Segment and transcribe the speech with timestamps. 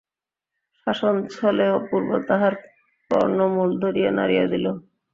[0.87, 2.53] শাসনচ্ছলে অপূর্ব তাহার
[3.11, 4.65] কর্ণমূল ধরিয়া নাড়িয়া দিল।